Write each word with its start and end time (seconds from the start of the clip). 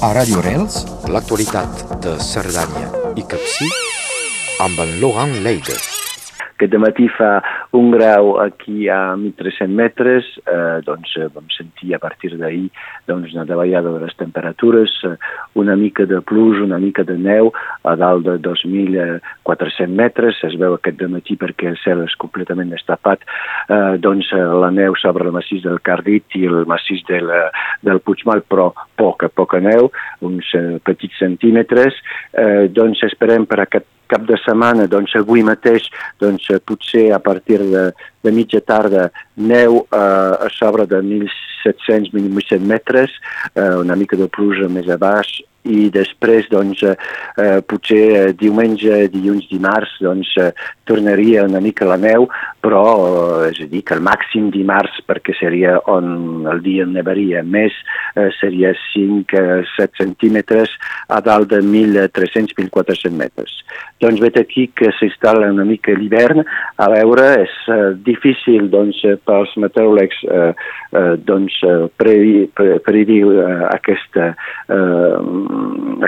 A 0.00 0.14
Radio 0.16 0.40
Rels, 0.40 0.78
l'actualitat 1.12 1.82
de 2.00 2.14
Cerdanya 2.24 2.88
i 3.20 3.26
Capcí 3.28 3.68
amb 4.64 4.80
en 4.80 4.96
Laurent 5.04 5.42
Leides. 5.44 5.99
Aquest 6.60 6.74
matí 6.76 7.06
fa 7.08 7.38
un 7.72 7.86
grau 7.88 8.34
aquí 8.42 8.90
a 8.92 9.14
1.300 9.16 9.72
metres, 9.72 10.26
eh, 10.44 10.82
doncs 10.84 11.14
eh, 11.16 11.30
vam 11.32 11.46
sentir 11.54 11.94
a 11.96 11.98
partir 11.98 12.34
d'ahir 12.36 12.66
doncs, 13.08 13.30
una 13.32 13.46
davallada 13.48 13.88
de 13.94 14.02
les 14.04 14.12
temperatures, 14.20 14.92
eh, 15.08 15.14
una 15.56 15.72
mica 15.80 16.04
de 16.04 16.20
plus, 16.20 16.60
una 16.60 16.76
mica 16.76 17.00
de 17.08 17.16
neu 17.16 17.48
a 17.88 17.94
dalt 17.96 18.26
de 18.26 18.34
2.400 18.44 19.88
metres, 19.88 20.42
es 20.44 20.58
veu 20.60 20.76
aquest 20.76 21.00
matí 21.08 21.38
perquè 21.40 21.70
el 21.70 21.78
cel 21.80 22.02
és 22.04 22.16
completament 22.20 22.74
estapat, 22.76 23.24
eh, 23.72 23.96
doncs 23.96 24.28
eh, 24.36 24.42
la 24.60 24.68
neu 24.68 24.98
sobre 25.00 25.24
el 25.24 25.32
massís 25.32 25.64
del 25.64 25.80
Cardit 25.80 26.36
i 26.36 26.44
el 26.44 26.66
massís 26.68 27.00
del, 27.08 27.32
del 27.80 28.02
Puigmal, 28.04 28.44
però 28.44 28.68
poca, 29.00 29.32
poca 29.32 29.62
neu, 29.64 29.88
uns 30.20 30.52
petits 30.84 31.16
centímetres, 31.24 31.96
eh, 32.36 32.68
doncs 32.68 33.00
esperem 33.08 33.48
per 33.48 33.62
aquest 33.64 33.88
cap 34.10 34.26
de 34.28 34.38
setmana, 34.44 34.88
doncs 34.90 35.14
avui 35.18 35.44
mateix, 35.46 35.86
doncs 36.22 36.50
potser 36.66 37.10
a 37.16 37.20
partir 37.22 37.60
de, 37.62 37.90
de 38.22 38.32
mitja 38.34 38.60
tarda 38.60 39.10
neu 39.36 39.84
eh, 39.86 40.46
a 40.46 40.48
sobre 40.52 40.86
de 40.86 41.00
1.700-1.800 41.02 42.60
metres, 42.60 43.10
eh, 43.54 43.74
una 43.80 43.96
mica 43.96 44.16
de 44.16 44.28
pluja 44.28 44.68
més 44.68 44.88
a 44.88 44.98
baix 45.00 45.40
i 45.68 45.90
després 45.92 46.48
doncs 46.48 46.82
eh, 46.88 46.96
potser 47.68 48.04
eh, 48.16 48.28
diumenge, 48.36 49.08
dilluns, 49.12 49.44
dimarts 49.50 49.98
doncs 50.00 50.32
eh, 50.40 50.52
tornaria 50.88 51.44
una 51.44 51.60
mica 51.60 51.84
la 51.88 51.98
neu 52.00 52.26
però 52.64 52.84
eh, 52.94 53.50
és 53.50 53.60
a 53.64 53.68
dir 53.68 53.82
que 53.84 53.96
el 53.98 54.02
màxim 54.04 54.48
dimarts 54.54 55.02
perquè 55.08 55.36
seria 55.36 55.76
on 55.92 56.48
el 56.50 56.62
dia 56.64 56.86
nevaria 56.88 57.42
més 57.44 57.76
eh, 58.16 58.30
seria 58.40 58.72
5-7 58.94 60.00
centímetres 60.00 60.72
a 61.08 61.20
dalt 61.20 61.52
de 61.52 61.60
1.300-1.400 61.60 63.12
metres. 63.16 63.52
Doncs 64.00 64.20
vet 64.22 64.38
aquí 64.40 64.70
que 64.72 64.94
s'instal·la 64.96 65.52
una 65.52 65.66
mica 65.68 65.92
l'hivern 65.92 66.40
a 66.40 66.88
veure 66.92 67.26
és 67.44 67.56
eh, 67.68 67.92
difícil 68.10 68.68
doncs 68.72 69.00
pels 69.26 69.54
meteoròlegs 69.64 70.20
eh, 70.26 70.52
eh, 71.00 71.14
doncs 71.26 71.56
predir, 72.00 72.50
predir 72.84 73.22
eh, 73.24 73.64
aquesta 73.70 74.32
eh, 74.68 75.18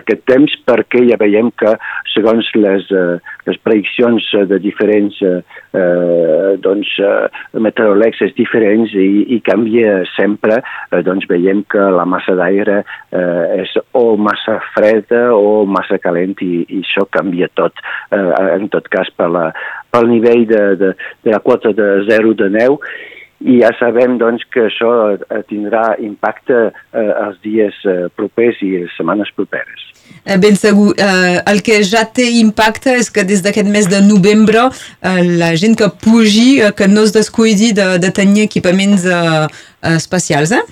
aquest 0.00 0.24
temps 0.28 0.54
perquè 0.68 1.02
ja 1.08 1.18
veiem 1.20 1.50
que 1.58 1.74
segons 2.12 2.48
les, 2.58 2.86
eh, 2.90 3.18
les 3.48 3.58
prediccions 3.64 4.28
de 4.50 4.58
diferents 4.62 5.18
eh, 5.22 5.40
eh 5.78 6.52
doncs, 6.62 6.88
eh, 7.00 7.58
meteoròlegs 7.64 8.20
diferents 8.36 8.92
i, 8.94 9.08
i 9.36 9.40
canvia 9.44 10.02
sempre, 10.16 10.60
eh, 10.90 11.02
doncs 11.06 11.26
veiem 11.30 11.62
que 11.72 11.86
la 11.96 12.04
massa 12.08 12.34
d'aire 12.38 12.82
eh, 12.82 13.62
és 13.62 13.72
o 13.98 14.16
massa 14.16 14.58
freda 14.74 15.24
o 15.34 15.64
massa 15.66 15.98
calent 16.02 16.36
i, 16.44 16.64
i 16.68 16.82
això 16.82 17.06
canvia 17.10 17.48
tot, 17.58 17.80
eh, 18.12 18.22
en 18.58 18.68
tot 18.72 18.88
cas 18.92 19.10
per 19.16 19.30
la, 19.32 19.46
pel 19.92 20.08
nivell 20.10 20.46
de, 20.48 20.62
de, 20.80 20.92
de 21.24 21.34
la 21.34 21.40
quota 21.44 21.72
de 21.76 21.88
zero 22.08 22.34
de 22.38 22.48
neu 22.52 22.78
i 23.42 23.58
ja 23.60 23.72
sabem 23.78 24.18
doncs, 24.20 24.44
que 24.54 24.68
això 24.68 24.90
eh, 25.14 25.40
tindrà 25.50 25.96
impacte 26.02 26.68
eh, 26.70 27.08
els 27.26 27.40
dies 27.42 27.78
eh, 27.90 28.06
propers 28.14 28.60
i 28.62 28.76
les 28.76 28.94
setmanes 28.96 29.32
properes. 29.34 29.88
Eh, 30.22 30.36
ben 30.38 30.54
segur. 30.58 30.92
Eh, 30.94 31.40
el 31.50 31.62
que 31.66 31.80
ja 31.86 32.04
té 32.06 32.28
impacte 32.38 32.94
és 33.00 33.10
que 33.10 33.24
des 33.26 33.42
d'aquest 33.42 33.68
mes 33.70 33.88
de 33.90 34.02
novembre 34.04 34.68
eh, 34.68 35.22
la 35.42 35.52
gent 35.58 35.74
que 35.78 35.90
pugi, 36.04 36.60
eh, 36.62 36.70
que 36.76 36.86
no 36.86 37.02
es 37.02 37.14
descuidi 37.16 37.72
de, 37.74 37.96
de 38.02 38.12
tenir 38.14 38.46
equipaments 38.46 39.08
eh, 39.08 39.48
especials, 39.96 40.54
eh? 40.54 40.62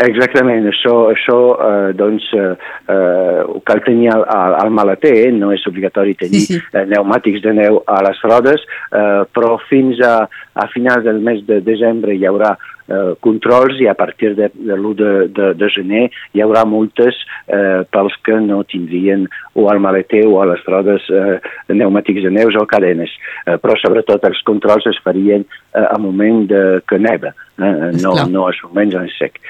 Exactament, 0.00 0.64
això, 0.70 0.94
això 1.12 1.36
eh, 1.60 1.92
doncs, 1.92 2.24
eh, 2.32 2.54
eh, 2.88 3.42
cal 3.68 3.82
tenir 3.84 4.08
al, 4.14 4.24
al 4.56 4.72
maleter, 4.72 5.12
eh? 5.26 5.30
no 5.36 5.50
és 5.52 5.66
obligatori 5.68 6.14
tenir 6.16 6.40
sí, 6.40 6.56
sí. 6.56 6.60
Eh, 6.72 6.86
pneumàtics 6.88 7.42
de 7.44 7.52
neu 7.58 7.82
a 7.84 8.00
les 8.06 8.22
rodes, 8.24 8.64
eh, 8.96 9.22
però 9.28 9.58
fins 9.68 10.00
a, 10.00 10.14
a 10.56 10.68
finals 10.72 11.04
del 11.04 11.20
mes 11.24 11.42
de 11.48 11.60
desembre 11.66 12.16
hi 12.16 12.24
haurà 12.28 12.54
eh, 12.90 13.12
controls 13.20 13.80
i 13.80 13.88
a 13.90 13.94
partir 13.98 14.32
de, 14.38 14.48
de 14.54 14.78
l'1 14.78 14.94
de, 14.98 15.10
de, 15.36 15.50
de 15.60 15.68
gener 15.74 16.06
hi 16.32 16.42
haurà 16.44 16.64
multes 16.68 17.20
eh, 17.46 17.84
pels 17.92 18.16
que 18.24 18.40
no 18.40 18.62
tindrien 18.64 19.26
o 19.54 19.68
al 19.70 19.82
maleter 19.84 20.24
o 20.26 20.40
a 20.40 20.48
les 20.50 20.64
rodes 20.68 21.06
eh, 21.12 21.38
pneumàtics 21.68 22.24
de 22.24 22.32
neus 22.34 22.56
o 22.56 22.66
cadenes. 22.70 23.12
Eh, 23.46 23.58
però 23.60 23.76
sobretot 23.78 24.24
els 24.28 24.42
controls 24.48 24.88
es 24.90 25.00
farien 25.04 25.44
eh, 25.44 25.84
a 25.86 25.98
moment 26.00 26.46
de 26.50 26.64
que 26.88 26.98
neva, 26.98 27.34
eh, 27.62 27.90
no, 28.02 28.14
no 28.28 28.46
als 28.48 28.60
moments 28.64 28.96
en 28.98 29.08
sec. 29.16 29.40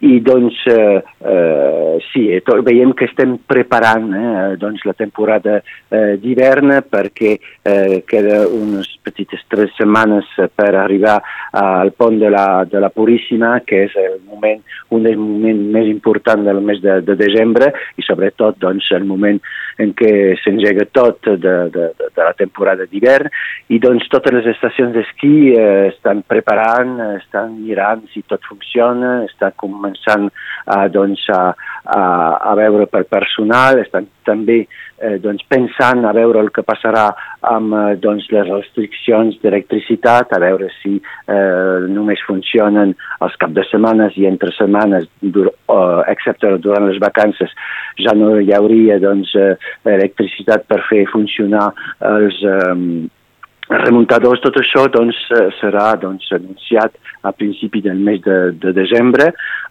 I 0.00 0.20
doncs, 0.24 0.56
eh, 0.72 1.02
eh, 1.20 1.96
sí, 2.10 2.24
tot, 2.46 2.62
veiem 2.64 2.94
que 2.96 3.04
estem 3.10 3.36
preparant 3.48 4.06
eh, 4.16 4.56
doncs, 4.60 4.84
la 4.88 4.94
temporada 4.96 5.58
eh, 5.60 6.16
d'hivern 6.20 6.78
perquè 6.88 7.34
eh, 7.36 8.00
queda 8.08 8.42
unes 8.48 8.88
petites 9.04 9.42
tres 9.52 9.74
setmanes 9.76 10.28
per 10.56 10.72
arribar 10.78 11.18
al 11.56 11.92
pont 11.92 12.16
de 12.20 12.30
la, 12.32 12.64
de 12.64 12.80
la 12.80 12.88
Puríssima, 12.94 13.58
que 13.66 13.84
és 13.88 13.96
el 14.00 14.20
moment, 14.24 14.62
un 14.96 15.04
dels 15.04 15.20
moments 15.20 15.68
més 15.76 15.90
importants 15.92 16.48
del 16.48 16.62
mes 16.64 16.80
de, 16.80 17.00
de 17.04 17.16
desembre 17.20 17.72
i 18.00 18.06
sobretot 18.06 18.56
doncs, 18.62 18.88
el 18.96 19.04
moment 19.08 19.40
en 19.80 19.94
què 19.96 20.12
s'engega 20.42 20.86
tot 20.92 21.24
de, 21.24 21.54
de, 21.74 21.86
de 22.00 22.20
la 22.20 22.34
temporada 22.38 22.86
d'hivern 22.90 23.30
i 23.72 23.80
doncs 23.82 24.08
totes 24.12 24.34
les 24.36 24.48
estacions 24.52 24.92
d'esquí 24.94 25.52
eh, 25.54 25.90
estan 25.90 26.22
preparant, 26.28 26.96
estan 27.16 27.56
mirant 27.62 28.04
si 28.12 28.22
tot 28.28 28.44
funciona, 28.48 29.20
estan 29.28 29.56
començant 29.60 30.28
a, 30.66 30.86
doncs, 30.92 31.24
a, 31.32 31.52
a, 31.90 32.04
a 32.50 32.54
veure 32.58 32.86
per 32.90 33.02
personal, 33.10 33.80
estan 33.82 34.06
també 34.26 34.60
eh, 34.62 35.16
doncs, 35.22 35.42
pensant 35.50 36.04
a 36.06 36.12
veure 36.16 36.42
el 36.44 36.50
que 36.54 36.64
passarà 36.66 37.08
amb 37.50 37.74
eh, 37.74 37.82
doncs, 38.02 38.28
les 38.34 38.48
restriccions 38.48 39.38
d'electricitat, 39.42 40.32
a 40.32 40.40
veure 40.42 40.70
si 40.78 40.96
eh, 41.00 41.86
només 41.90 42.22
funcionen 42.28 42.94
els 43.26 43.38
cap 43.42 43.54
de 43.56 43.66
setmanes 43.68 44.16
i 44.20 44.28
entre 44.30 44.54
setmanes, 44.56 45.08
dur, 45.20 45.50
uh, 45.72 46.02
excepte 46.10 46.52
durant 46.62 46.86
les 46.88 47.00
vacances, 47.02 47.52
ja 48.00 48.14
no 48.16 48.36
hi 48.38 48.52
hauria 48.56 49.00
doncs, 49.02 49.34
eh, 49.36 49.54
electricitat 49.96 50.68
per 50.70 50.82
fer 50.90 51.06
funcionar 51.12 51.70
els... 52.14 52.44
Eh, 52.44 53.08
remuntadors, 53.70 54.40
tot 54.42 54.56
això 54.58 54.86
doncs, 54.90 55.16
serà 55.60 55.92
doncs, 56.00 56.26
anunciat 56.34 56.96
a 57.22 57.32
principi 57.36 57.82
del 57.84 58.00
mes 58.02 58.20
de, 58.24 58.38
de 58.58 58.72
desembre. 58.74 59.30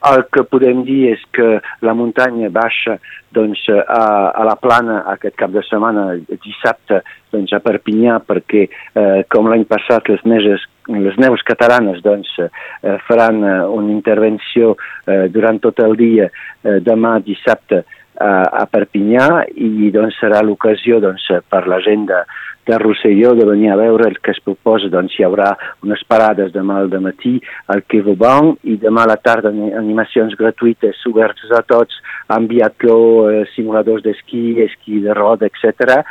El 0.09 0.23
que 0.31 0.45
podem 0.47 0.85
dir 0.87 1.09
és 1.13 1.23
que 1.35 1.57
la 1.83 1.95
muntanya 1.97 2.51
baixa 2.53 2.99
doncs, 3.35 3.65
a, 3.69 4.03
a 4.31 4.45
la 4.47 4.55
plana 4.61 5.01
aquest 5.11 5.35
cap 5.39 5.51
de 5.51 5.63
setmana, 5.67 6.13
dissabte, 6.31 7.01
doncs, 7.33 7.53
a 7.53 7.59
Perpinyà, 7.63 8.19
perquè 8.25 8.65
eh, 8.69 9.21
com 9.29 9.51
l'any 9.51 9.67
passat 9.69 10.07
les, 10.09 10.23
neges, 10.25 10.63
les 10.89 11.19
neus 11.21 11.43
catalanes 11.45 11.99
doncs, 12.05 12.31
eh, 12.39 12.95
faran 13.05 13.43
eh, 13.43 13.55
una 13.67 13.91
intervenció 13.93 14.75
eh, 15.05 15.27
durant 15.33 15.59
tot 15.61 15.83
el 15.85 15.97
dia, 15.99 16.29
eh, 16.63 16.79
demà 16.85 17.17
dissabte, 17.25 17.83
a 18.19 18.65
Perpinyà 18.71 19.27
i 19.55 19.89
doncs, 19.95 20.19
serà 20.19 20.43
l'ocasió 20.43 20.99
doncs, 21.03 21.25
per 21.49 21.65
la 21.71 21.79
gent 21.85 22.05
de, 22.09 22.19
de 22.67 22.77
Rosselló 22.77 23.33
de 23.37 23.45
venir 23.49 23.71
a 23.71 23.77
veure 23.79 24.07
el 24.09 24.17
que 24.21 24.33
es 24.35 24.41
proposa. 24.45 24.91
Doncs 24.93 25.15
hi 25.17 25.25
haurà 25.25 25.53
unes 25.85 26.03
parades 26.07 26.51
demà 26.55 26.79
al 26.79 26.91
matí 27.01 27.37
al 27.67 27.83
Quai 27.87 28.03
Vauban 28.07 28.53
i 28.63 28.77
demà 28.81 29.05
a 29.07 29.13
la 29.13 29.19
tarda 29.23 29.49
animacions 29.51 30.35
gratuïtes 30.39 31.01
obertes 31.09 31.51
a 31.51 31.63
tots 31.63 31.97
amb 32.27 32.51
biatló, 32.51 32.99
eh, 33.31 33.45
simuladors 33.55 34.03
d'esquí, 34.05 34.59
esquí 34.67 35.01
de 35.05 35.15
roda, 35.17 35.49
etc 35.49 36.03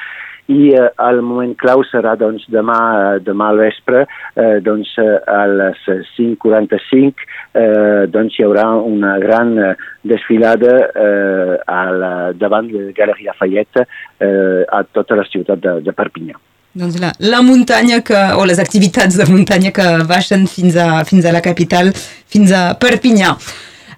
i 0.49 0.73
eh, 0.73 0.89
el 1.09 1.21
moment 1.25 1.53
clau 1.61 1.83
serà 1.85 2.15
doncs, 2.17 2.47
demà, 2.53 2.79
eh, 2.99 3.21
demà 3.25 3.51
al 3.53 3.61
vespre, 3.61 4.05
eh, 4.35 4.59
doncs, 4.65 4.95
eh, 5.03 5.19
a 5.29 5.45
les 5.53 5.83
5.45 6.17 7.29
eh, 7.53 8.07
doncs, 8.09 8.39
hi 8.39 8.47
haurà 8.47 8.69
una 8.81 9.19
gran 9.21 9.53
eh, 9.59 9.75
desfilada 10.09 10.75
eh, 10.89 11.57
a 11.61 11.81
la, 11.93 12.13
davant 12.33 12.71
de 12.73 12.91
Galeria 12.97 13.35
Lafayette 13.35 13.85
eh, 13.85 14.65
a 14.65 14.85
tota 14.85 15.19
la 15.21 15.27
ciutat 15.29 15.61
de, 15.61 15.79
de 15.85 15.97
Perpinyà. 15.97 16.41
Doncs 16.79 16.99
la, 17.03 17.13
la 17.19 17.41
muntanya 17.43 18.01
que, 18.07 18.19
o 18.39 18.45
les 18.49 18.61
activitats 18.63 19.17
de 19.19 19.27
muntanya 19.29 19.73
que 19.75 19.87
baixen 20.09 20.47
fins 20.49 20.77
a, 20.81 21.03
fins 21.09 21.27
a 21.27 21.33
la 21.35 21.45
capital, 21.45 21.93
fins 22.29 22.53
a 22.57 22.71
Perpinyà. 22.81 23.35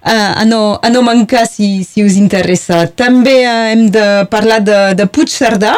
Uh, 0.01 0.41
a, 0.41 0.45
no, 0.49 0.79
a 0.81 0.89
no 0.89 1.03
mancar 1.05 1.43
si, 1.45 1.83
si 1.85 2.01
us 2.01 2.15
interessa. 2.17 2.87
També 2.97 3.43
uh, 3.45 3.67
hem 3.69 3.83
de 3.93 4.05
parlar 4.33 4.57
de, 4.65 4.79
de 4.97 5.05
Puig 5.05 5.29
Cerdà, 5.29 5.75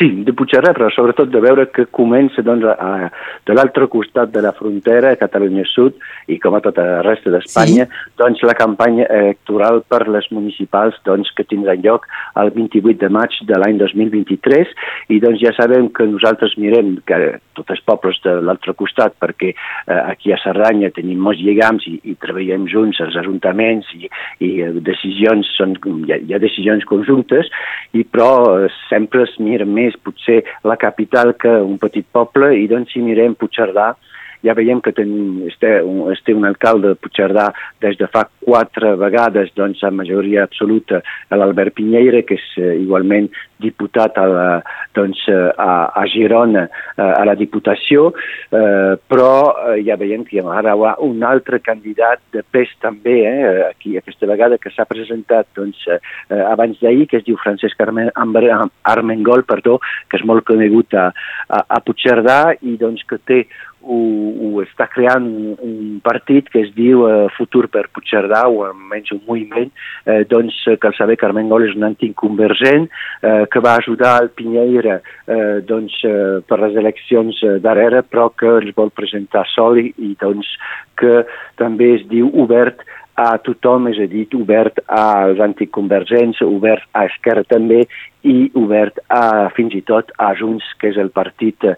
Sí, 0.00 0.08
de 0.24 0.32
Puigcerdà, 0.32 0.70
però 0.72 0.86
sobretot 0.88 1.28
de 1.28 1.40
veure 1.44 1.66
que 1.76 1.84
comença 1.92 2.40
doncs, 2.40 2.64
a, 2.64 3.10
de 3.44 3.52
l'altre 3.52 3.84
costat 3.92 4.30
de 4.32 4.40
la 4.40 4.54
frontera, 4.56 5.10
a 5.12 5.18
Catalunya 5.20 5.66
Sud, 5.68 5.98
i 6.32 6.38
com 6.40 6.56
a 6.56 6.62
tota 6.64 6.86
la 6.86 7.02
resta 7.04 7.28
d'Espanya, 7.34 7.84
sí. 7.84 8.06
doncs 8.16 8.40
la 8.48 8.56
campanya 8.56 9.04
electoral 9.12 9.82
per 9.92 10.06
les 10.08 10.30
municipals 10.32 10.96
doncs, 11.04 11.28
que 11.36 11.44
tindrà 11.44 11.76
lloc 11.76 12.06
el 12.40 12.48
28 12.54 12.96
de 13.02 13.10
maig 13.12 13.36
de 13.44 13.60
l'any 13.60 13.76
2023, 13.82 14.72
i 15.12 15.20
doncs 15.20 15.44
ja 15.44 15.52
sabem 15.58 15.90
que 15.92 16.08
nosaltres 16.08 16.56
mirem 16.56 16.96
que 17.04 17.20
tots 17.60 17.74
els 17.76 17.84
pobles 17.84 18.16
de 18.24 18.38
l'altre 18.40 18.72
costat, 18.78 19.18
perquè 19.20 19.52
eh, 19.52 20.00
aquí 20.00 20.32
a 20.32 20.40
Cerdanya 20.40 20.88
tenim 20.96 21.20
molts 21.20 21.42
lligams 21.44 21.84
i, 21.90 21.98
i 22.08 22.16
treballem 22.24 22.64
junts 22.72 23.02
els 23.04 23.18
ajuntaments 23.20 23.92
i, 23.98 24.08
i 24.46 24.50
eh, 24.64 24.72
decisions, 24.80 25.52
són, 25.58 25.76
hi, 25.76 26.14
ha, 26.14 26.20
hi 26.24 26.34
ha 26.36 26.40
decisions 26.40 26.88
conjuntes, 26.88 27.52
i 27.92 28.06
però 28.08 28.30
eh, 28.64 28.72
sempre 28.88 29.26
es 29.28 29.36
mira 29.42 29.68
més 29.68 29.89
més 29.90 29.98
potser 30.04 30.40
la 30.64 30.78
capital 30.80 31.34
que 31.34 31.52
un 31.66 31.76
petit 31.82 32.06
poble 32.12 32.54
i 32.58 32.68
doncs 32.70 32.94
si 32.94 33.02
mirem 33.04 33.36
Puigcerdà 33.38 33.92
ja 34.46 34.54
veiem 34.56 34.80
que 34.84 34.92
tenim, 34.96 35.42
es, 35.48 35.56
té 35.60 35.78
un, 35.84 36.04
es 36.12 36.20
té 36.24 36.34
un 36.36 36.46
alcalde 36.48 36.94
de 36.94 36.98
Puigcerdà 37.00 37.50
des 37.84 37.98
de 38.00 38.08
fa 38.10 38.26
quatre 38.40 38.94
vegades, 39.00 39.52
doncs, 39.56 39.82
a 39.84 39.92
majoria 39.92 40.46
absoluta, 40.46 41.02
l'Albert 41.30 41.76
Pinyeira, 41.76 42.24
que 42.26 42.38
és 42.38 42.46
uh, 42.60 42.72
igualment 42.80 43.28
diputat 43.60 44.16
a, 44.16 44.24
la, 44.30 44.46
doncs, 44.96 45.20
uh, 45.28 45.50
a, 45.60 45.72
a 46.00 46.06
Girona, 46.10 46.66
uh, 46.96 47.10
a 47.12 47.24
la 47.28 47.36
Diputació, 47.38 48.08
uh, 48.10 48.96
però 49.10 49.30
uh, 49.50 49.76
ja 49.84 49.98
veiem 50.00 50.24
que 50.26 50.38
hi 50.38 50.44
haurà 50.44 50.96
un 51.04 51.24
altre 51.26 51.60
candidat 51.64 52.22
de 52.34 52.42
pes 52.42 52.72
també, 52.80 53.18
eh, 53.28 53.64
aquí 53.68 53.96
aquesta 53.98 54.28
vegada, 54.30 54.58
que 54.58 54.72
s'ha 54.72 54.88
presentat 54.88 55.50
doncs, 55.56 55.82
uh, 55.88 56.00
abans 56.48 56.80
d'ahir, 56.80 57.06
que 57.10 57.20
es 57.20 57.26
diu 57.28 57.38
Francesc 57.40 57.80
Armen, 57.84 58.10
Armengol, 58.14 59.44
perdó, 59.48 59.78
que 60.08 60.20
és 60.20 60.26
molt 60.26 60.46
conegut 60.48 60.96
a, 60.96 61.10
a, 61.48 61.64
a 61.68 61.82
Puigcerdà 61.84 62.40
i 62.64 62.78
doncs, 62.80 63.04
que 63.08 63.20
té 63.28 63.44
ho, 63.82 63.98
ho 64.46 64.62
està 64.62 64.86
creant 64.92 65.26
un 65.26 66.00
partit 66.04 66.48
que 66.52 66.62
es 66.64 66.70
diu 66.76 67.06
eh, 67.08 67.28
Futur 67.36 67.66
per 67.72 67.86
Puigcerdà, 67.94 68.44
o 68.48 68.64
almenys 68.66 69.14
un 69.16 69.22
moviment, 69.26 69.70
eh, 70.04 70.22
doncs 70.30 70.58
cal 70.82 70.94
saber 70.98 71.16
que 71.20 71.28
Armengol 71.28 71.68
és 71.68 71.76
un 71.78 71.88
antic 71.88 72.14
convergent 72.20 72.88
eh, 72.88 73.46
que 73.50 73.64
va 73.64 73.76
ajudar 73.80 74.16
el 74.24 74.30
Pinyeira 74.36 75.00
eh, 75.00 75.60
doncs, 75.66 75.96
eh, 76.04 76.40
per 76.46 76.60
les 76.64 76.78
eleccions 76.80 77.42
eh, 77.44 77.58
darrere, 77.64 78.04
però 78.06 78.30
que 78.36 78.56
els 78.60 78.74
vol 78.76 78.92
presentar 78.94 79.46
sol 79.54 79.80
i, 79.80 79.90
i 79.98 80.14
doncs 80.20 80.48
que 81.00 81.22
també 81.60 81.94
es 81.96 82.08
diu 82.10 82.28
obert 82.42 82.84
a 83.20 83.36
tothom, 83.44 83.88
és 83.90 83.98
a 84.00 84.06
dir, 84.08 84.26
obert 84.38 84.80
als 84.86 85.40
anticonvergents, 85.44 86.40
obert 86.46 86.86
a 86.96 87.04
Esquerra 87.10 87.44
també 87.48 87.82
i 88.26 88.50
obert 88.58 89.00
a, 89.08 89.48
fins 89.56 89.74
i 89.76 89.82
tot 89.86 90.12
a 90.20 90.30
Junts, 90.38 90.66
que 90.80 90.90
és 90.92 90.98
el 91.00 91.10
partit 91.12 91.64
eh, 91.68 91.74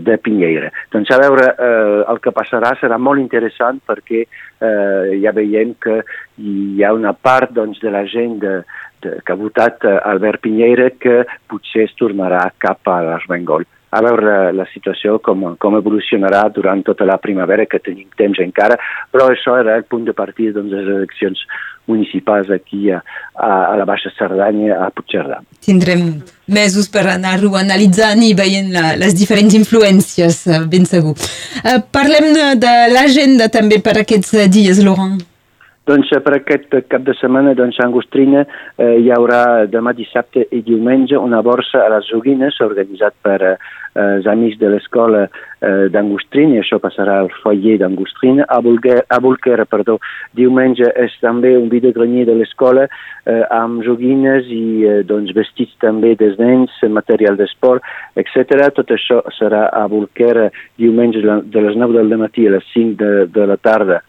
de 0.00 0.16
Pinyeira. 0.20 0.70
Doncs 0.92 1.12
a 1.12 1.18
veure, 1.20 1.48
eh, 1.52 1.96
el 2.12 2.20
que 2.24 2.34
passarà 2.36 2.74
serà 2.80 3.00
molt 3.00 3.20
interessant 3.22 3.80
perquè 3.88 4.22
eh, 4.24 5.18
ja 5.22 5.34
veiem 5.36 5.74
que 5.80 6.00
hi 6.40 6.84
ha 6.84 6.94
una 6.96 7.12
part 7.12 7.52
doncs, 7.56 7.80
de 7.84 7.92
la 7.92 8.06
gent 8.08 8.38
de, 8.44 8.54
de, 9.04 9.18
que 9.24 9.34
ha 9.34 9.40
votat 9.40 9.84
eh, 9.84 9.98
Albert 10.12 10.44
Pinyeira 10.46 10.90
que 11.00 11.22
potser 11.50 11.88
es 11.88 11.96
tornarà 12.00 12.46
cap 12.60 12.88
a 12.88 13.00
l'Armengol 13.04 13.68
a 13.90 14.02
veure 14.04 14.52
la 14.54 14.66
situació 14.72 15.18
com, 15.24 15.50
com 15.58 15.76
evolucionarà 15.78 16.44
durant 16.54 16.82
tota 16.86 17.06
la 17.08 17.18
primavera, 17.22 17.66
que 17.66 17.82
tenim 17.82 18.08
temps 18.18 18.38
encara, 18.42 18.78
però 19.10 19.30
això 19.30 19.56
era 19.60 19.76
el 19.78 19.86
punt 19.90 20.06
de 20.06 20.14
partida 20.16 20.58
doncs, 20.58 20.70
de 20.70 20.82
les 20.82 20.96
eleccions 21.00 21.42
municipals 21.90 22.50
aquí 22.54 22.90
a, 22.90 23.00
a, 23.34 23.48
a 23.72 23.76
la 23.76 23.86
Baixa 23.88 24.12
Cerdanya, 24.14 24.76
a 24.84 24.90
Puigcerdà. 24.94 25.40
Tindrem 25.64 26.04
mesos 26.50 26.90
per 26.92 27.06
anar-ho 27.10 27.56
analitzant 27.58 28.22
i 28.22 28.30
veient 28.38 28.70
la, 28.74 28.94
les 29.00 29.16
diferents 29.18 29.56
influències, 29.58 30.44
eh, 30.46 30.62
ben 30.70 30.86
segur. 30.86 31.16
Uh, 31.64 31.80
parlem 31.94 32.30
de, 32.36 32.46
de 32.62 32.76
l'agenda 32.94 33.50
també 33.50 33.82
per 33.82 33.98
aquests 34.00 34.36
dies, 34.54 34.82
Laurent. 34.86 35.18
Doncs 35.90 36.10
per 36.22 36.36
aquest 36.36 36.74
cap 36.86 37.02
de 37.02 37.14
setmana 37.18 37.50
doncs, 37.58 37.80
a 37.80 37.86
Angostrina 37.88 38.44
eh, 38.44 39.00
hi 39.02 39.08
haurà 39.10 39.66
demà 39.66 39.90
dissabte 39.96 40.44
i 40.54 40.60
diumenge 40.62 41.18
una 41.18 41.40
borsa 41.42 41.80
a 41.82 41.88
les 41.90 42.06
joguines 42.12 42.58
organitzat 42.62 43.16
per 43.26 43.38
eh, 43.48 43.54
els 43.98 44.28
amics 44.30 44.60
de 44.60 44.68
l'escola 44.70 45.24
eh, 45.26 45.88
d'Angostrina 45.90 46.54
i 46.54 46.60
això 46.60 46.78
passarà 46.78 47.16
al 47.18 47.30
foyer 47.40 47.74
d'Angostrina. 47.80 48.46
A, 48.46 48.60
Bulguer, 48.62 49.00
a 49.02 49.18
Bulquera, 49.24 49.66
perdó, 49.66 49.96
diumenge 50.38 50.92
és 50.94 51.16
també 51.24 51.56
un 51.58 51.66
videogrenier 51.72 52.28
de 52.28 52.36
l'escola 52.38 52.84
eh, 52.86 53.40
amb 53.50 53.82
joguines 53.82 54.46
i 54.46 54.84
eh, 54.86 55.00
doncs, 55.08 55.32
vestits 55.34 55.74
també 55.82 56.12
dels 56.20 56.38
nens, 56.38 56.76
material 57.00 57.40
d'esport, 57.40 57.82
etc. 58.14 58.68
Tot 58.78 58.94
això 58.94 59.24
serà 59.40 59.66
a 59.74 59.88
Bulquera 59.90 60.52
diumenge 60.78 61.24
de 61.24 61.66
les 61.66 61.82
9 61.82 61.98
del 61.98 62.16
matí 62.22 62.46
a 62.46 62.54
les 62.60 62.70
5 62.76 62.94
de, 63.02 63.12
de 63.34 63.48
la 63.50 63.58
tarda 63.58 64.04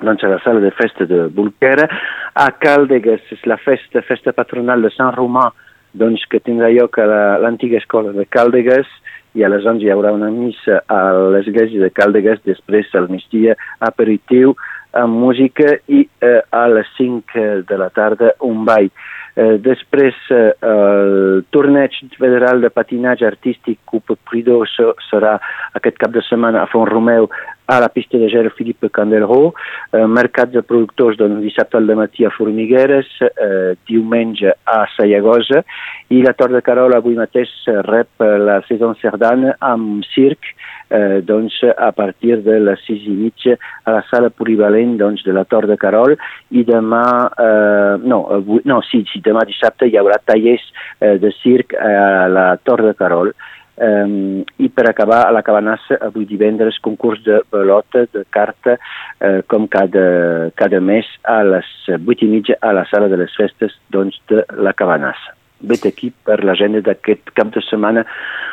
doncs 0.00 0.24
a 0.24 0.32
la 0.32 0.40
sala 0.44 0.60
de 0.60 0.72
festa 0.74 1.06
de 1.06 1.26
Bulquera. 1.28 1.88
A 2.34 2.50
Càldegues 2.58 3.32
és 3.34 3.44
la 3.46 3.58
festa, 3.60 4.02
festa 4.02 4.32
patronal 4.32 4.82
de 4.82 4.90
Sant 4.94 5.14
Romà, 5.14 5.50
doncs 5.94 6.24
que 6.30 6.42
tindrà 6.42 6.72
lloc 6.74 6.98
a 6.98 7.06
l'antiga 7.42 7.78
escola 7.78 8.12
de 8.12 8.26
Càldegues 8.26 8.88
i 9.34 9.42
a 9.42 9.50
les 9.50 9.66
11 9.66 9.82
hi 9.82 9.90
haurà 9.90 10.12
una 10.14 10.30
missa 10.30 10.80
a 10.90 11.00
l'església 11.34 11.82
de 11.82 11.90
Càldegues, 11.90 12.42
després 12.46 12.90
al 12.94 13.10
migdia 13.10 13.56
aperitiu 13.82 14.54
amb 14.94 15.18
música 15.18 15.74
i 15.90 16.04
eh, 16.22 16.40
a 16.54 16.64
les 16.70 16.90
5 16.98 17.64
de 17.68 17.78
la 17.78 17.90
tarda 17.90 18.34
un 18.46 18.62
ball. 18.66 18.90
Eh, 19.34 19.56
després, 19.58 20.14
eh, 20.30 20.52
el 20.62 21.42
torneig 21.50 21.96
federal 22.14 22.62
de 22.62 22.70
patinatge 22.70 23.26
artístic 23.26 23.80
Coupe 23.90 24.14
Prido 24.30 24.60
serà 25.08 25.34
aquest 25.74 25.98
cap 25.98 26.14
de 26.14 26.22
setmana 26.22 26.62
a 26.62 26.70
Font 26.70 26.86
Romeu 26.86 27.26
a 27.66 27.80
la 27.80 27.88
pista 27.88 28.18
de 28.18 28.28
gel 28.28 28.50
Philippe 28.52 28.90
Candelro, 28.90 29.54
eh, 29.92 30.04
mercat 30.06 30.52
de 30.52 30.62
productors 30.62 31.16
doncs, 31.16 31.40
dissabte 31.42 31.78
al 31.78 31.88
matí 31.96 32.24
a 32.24 32.30
Formigueres, 32.30 33.06
eh, 33.20 33.76
diumenge 33.86 34.52
a 34.64 34.84
Sayagosa 34.96 35.64
i 36.08 36.22
la 36.22 36.34
Tor 36.34 36.52
de 36.52 36.60
Carol 36.62 36.94
avui 36.94 37.16
mateix 37.16 37.50
rep 37.88 38.20
la 38.20 38.60
Saison 38.68 38.94
Cerdana 39.00 39.56
amb 39.60 40.04
circ 40.12 40.52
eh, 40.90 41.22
doncs, 41.24 41.56
a 41.64 41.90
partir 41.92 42.42
de 42.44 42.58
les 42.60 42.84
sis 42.86 43.02
i 43.08 43.16
mitja 43.16 43.56
a 43.84 43.96
la 43.96 44.04
sala 44.10 44.30
polivalent 44.30 44.96
doncs, 45.00 45.24
de 45.24 45.32
la 45.32 45.44
Tor 45.48 45.66
de 45.70 45.78
Carol. 45.80 46.16
I 46.52 46.64
demà, 46.68 47.06
eh, 47.32 47.96
no, 48.04 48.24
avui, 48.38 48.60
no 48.68 48.80
sí, 48.90 49.04
sí, 49.10 49.24
demà 49.24 49.46
dissabte 49.48 49.88
hi 49.88 49.98
haurà 50.00 50.20
tallers 50.24 50.64
eh, 51.00 51.16
de 51.18 51.32
circ 51.40 51.76
a 51.80 52.28
la 52.28 52.48
Tor 52.62 52.84
de 52.84 52.94
Carol 52.98 53.34
Um, 53.76 54.44
I 54.58 54.68
per 54.70 54.86
acabar, 54.88 55.24
a 55.26 55.32
la 55.34 55.42
Cabanassa, 55.42 55.98
avui 56.06 56.28
divendres, 56.30 56.78
concurs 56.82 57.22
de 57.24 57.40
pelota, 57.50 58.04
de 58.12 58.22
carta, 58.30 58.76
uh, 58.78 59.40
com 59.50 59.66
cada, 59.66 60.50
cada 60.54 60.80
mes, 60.80 61.08
a 61.26 61.40
les 61.42 61.70
vuit 62.06 62.22
i 62.22 62.28
mitja 62.30 62.58
a 62.62 62.70
la 62.76 62.84
sala 62.90 63.08
de 63.10 63.18
les 63.18 63.34
festes 63.34 63.74
doncs, 63.90 64.20
de 64.30 64.44
la 64.62 64.74
Cabanassa. 64.78 65.34
Vet 65.64 65.86
aquí 65.88 66.12
per 66.12 66.42
l'agenda 66.44 66.82
d'aquest 66.84 67.32
cap 67.34 67.50
de 67.54 67.62
setmana 67.64 68.04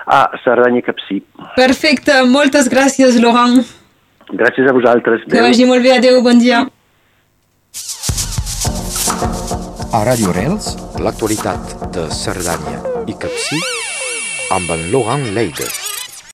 a 0.08 0.24
Cerdanya 0.44 0.82
Capcí. 0.86 1.20
Perfecte, 1.58 2.22
moltes 2.26 2.72
gràcies, 2.72 3.20
Laurent. 3.22 3.62
Gràcies 4.32 4.70
a 4.70 4.74
vosaltres. 4.74 5.26
Que 5.30 5.44
vagi 5.44 5.68
molt 5.70 5.84
bé, 5.84 5.98
adeu, 5.98 6.22
bon 6.26 6.40
dia. 6.40 6.64
A 9.92 10.06
Radio 10.08 10.32
Rels, 10.32 10.72
l'actualitat 11.04 11.78
de 11.92 12.08
Cerdanya 12.16 12.80
i 13.12 13.18
Capcí 13.20 13.60
amb 14.52 14.70
en 14.70 14.92
Laurent 14.92 15.24
Leides. 15.34 15.91